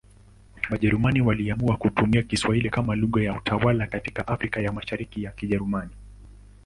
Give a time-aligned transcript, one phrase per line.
[0.69, 5.91] Wajerumani waliamua kutumia Kiswahili kama lugha ya utawala katika Afrika ya Mashariki ya Kijerumani.